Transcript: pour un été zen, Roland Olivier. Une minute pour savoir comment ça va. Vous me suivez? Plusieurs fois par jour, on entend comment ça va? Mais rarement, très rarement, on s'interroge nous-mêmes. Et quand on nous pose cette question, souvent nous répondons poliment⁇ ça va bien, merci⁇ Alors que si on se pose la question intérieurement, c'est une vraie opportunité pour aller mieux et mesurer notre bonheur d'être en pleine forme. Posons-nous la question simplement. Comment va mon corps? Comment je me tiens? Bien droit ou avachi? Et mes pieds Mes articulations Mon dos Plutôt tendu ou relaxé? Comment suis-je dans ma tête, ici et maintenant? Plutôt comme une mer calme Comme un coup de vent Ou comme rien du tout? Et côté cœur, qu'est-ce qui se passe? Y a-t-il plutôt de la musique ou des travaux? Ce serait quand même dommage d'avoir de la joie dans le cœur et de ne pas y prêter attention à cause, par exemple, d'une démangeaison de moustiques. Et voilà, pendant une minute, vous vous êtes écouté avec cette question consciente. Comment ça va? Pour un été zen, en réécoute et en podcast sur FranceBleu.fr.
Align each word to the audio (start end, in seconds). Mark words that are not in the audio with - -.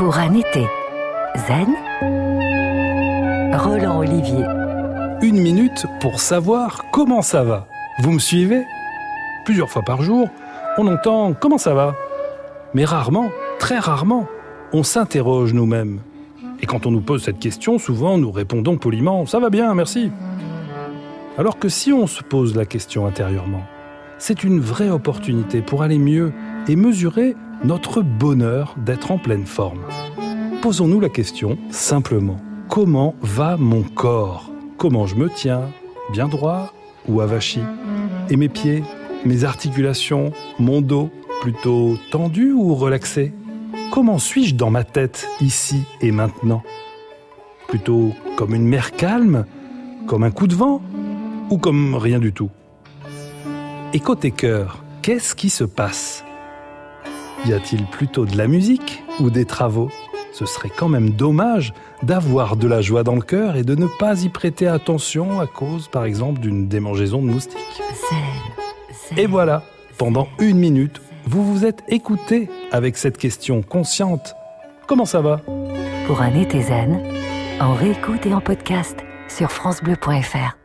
pour 0.00 0.16
un 0.16 0.32
été 0.32 0.66
zen, 1.46 1.74
Roland 3.52 3.98
Olivier. 3.98 4.46
Une 5.20 5.42
minute 5.42 5.84
pour 6.00 6.20
savoir 6.20 6.86
comment 6.90 7.20
ça 7.20 7.44
va. 7.44 7.66
Vous 7.98 8.10
me 8.10 8.18
suivez? 8.18 8.62
Plusieurs 9.44 9.68
fois 9.68 9.82
par 9.82 10.00
jour, 10.00 10.26
on 10.78 10.86
entend 10.86 11.34
comment 11.34 11.58
ça 11.58 11.74
va? 11.74 11.94
Mais 12.72 12.86
rarement, 12.86 13.28
très 13.58 13.78
rarement, 13.78 14.26
on 14.72 14.84
s'interroge 14.84 15.52
nous-mêmes. 15.52 16.00
Et 16.62 16.66
quand 16.66 16.86
on 16.86 16.92
nous 16.92 17.02
pose 17.02 17.22
cette 17.22 17.38
question, 17.38 17.78
souvent 17.78 18.16
nous 18.16 18.30
répondons 18.30 18.78
poliment⁇ 18.78 19.24
ça 19.26 19.38
va 19.38 19.50
bien, 19.50 19.74
merci⁇ 19.74 20.06
Alors 21.36 21.58
que 21.58 21.68
si 21.68 21.92
on 21.92 22.06
se 22.06 22.22
pose 22.22 22.56
la 22.56 22.64
question 22.64 23.04
intérieurement, 23.04 23.64
c'est 24.16 24.44
une 24.44 24.60
vraie 24.60 24.88
opportunité 24.88 25.60
pour 25.60 25.82
aller 25.82 25.98
mieux 25.98 26.32
et 26.68 26.76
mesurer 26.76 27.36
notre 27.64 28.02
bonheur 28.02 28.74
d'être 28.78 29.10
en 29.10 29.18
pleine 29.18 29.46
forme. 29.46 29.80
Posons-nous 30.62 31.00
la 31.00 31.08
question 31.08 31.58
simplement. 31.70 32.38
Comment 32.68 33.14
va 33.20 33.56
mon 33.56 33.82
corps? 33.82 34.50
Comment 34.78 35.06
je 35.06 35.16
me 35.16 35.28
tiens? 35.28 35.70
Bien 36.12 36.28
droit 36.28 36.72
ou 37.08 37.20
avachi? 37.20 37.60
Et 38.28 38.36
mes 38.36 38.48
pieds 38.48 38.82
Mes 39.24 39.44
articulations 39.44 40.32
Mon 40.58 40.80
dos 40.80 41.10
Plutôt 41.40 41.96
tendu 42.10 42.52
ou 42.52 42.74
relaxé? 42.74 43.32
Comment 43.90 44.18
suis-je 44.18 44.54
dans 44.54 44.70
ma 44.70 44.84
tête, 44.84 45.26
ici 45.40 45.82
et 46.00 46.12
maintenant? 46.12 46.62
Plutôt 47.66 48.12
comme 48.36 48.54
une 48.54 48.66
mer 48.66 48.92
calme 48.92 49.46
Comme 50.06 50.22
un 50.22 50.30
coup 50.30 50.46
de 50.46 50.54
vent 50.54 50.80
Ou 51.50 51.58
comme 51.58 51.94
rien 51.94 52.18
du 52.18 52.32
tout? 52.32 52.50
Et 53.92 53.98
côté 53.98 54.30
cœur, 54.30 54.84
qu'est-ce 55.02 55.34
qui 55.34 55.50
se 55.50 55.64
passe? 55.64 56.24
Y 57.46 57.52
a-t-il 57.52 57.84
plutôt 57.86 58.26
de 58.26 58.36
la 58.36 58.46
musique 58.46 59.02
ou 59.20 59.30
des 59.30 59.44
travaux? 59.44 59.90
Ce 60.32 60.46
serait 60.46 60.70
quand 60.70 60.88
même 60.88 61.10
dommage 61.10 61.72
d'avoir 62.02 62.56
de 62.56 62.66
la 62.68 62.80
joie 62.80 63.02
dans 63.02 63.14
le 63.14 63.22
cœur 63.22 63.56
et 63.56 63.62
de 63.64 63.74
ne 63.74 63.86
pas 63.86 64.22
y 64.22 64.28
prêter 64.28 64.68
attention 64.68 65.40
à 65.40 65.46
cause, 65.46 65.88
par 65.88 66.04
exemple, 66.04 66.40
d'une 66.40 66.68
démangeaison 66.68 67.20
de 67.20 67.26
moustiques. 67.26 67.82
Et 69.16 69.26
voilà, 69.26 69.62
pendant 69.98 70.28
une 70.38 70.58
minute, 70.58 71.00
vous 71.26 71.44
vous 71.44 71.64
êtes 71.64 71.82
écouté 71.88 72.48
avec 72.72 72.96
cette 72.96 73.18
question 73.18 73.62
consciente. 73.62 74.34
Comment 74.86 75.04
ça 75.04 75.20
va? 75.20 75.40
Pour 76.06 76.22
un 76.22 76.34
été 76.34 76.62
zen, 76.62 77.00
en 77.60 77.74
réécoute 77.74 78.24
et 78.26 78.34
en 78.34 78.40
podcast 78.40 78.96
sur 79.28 79.50
FranceBleu.fr. 79.50 80.59